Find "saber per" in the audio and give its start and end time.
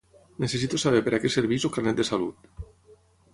0.85-1.13